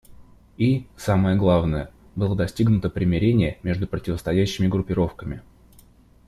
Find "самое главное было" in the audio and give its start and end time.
0.97-2.35